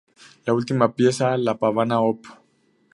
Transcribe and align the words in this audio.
La 0.47 0.53
última 0.55 0.95
pieza, 0.95 1.37
la 1.37 1.59
Pavana 1.59 1.99
Op. 2.01 2.25